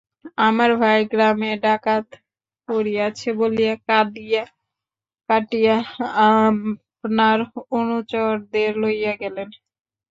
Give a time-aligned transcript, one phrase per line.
[0.39, 2.05] আমার ভাই গ্রামে ডাকাত
[2.69, 4.43] পড়িয়াছে বলিয়া কাঁদিয়া
[5.29, 5.75] কাটিয়া
[6.27, 7.37] আপনার
[7.77, 9.49] অনুচরদের লইয়া গেলেন।